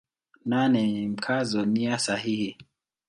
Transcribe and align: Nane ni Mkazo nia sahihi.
Nane 0.45 0.87
ni 0.91 1.07
Mkazo 1.07 1.65
nia 1.65 1.99
sahihi. 1.99 2.57